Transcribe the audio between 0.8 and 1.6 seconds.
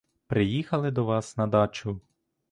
до вас на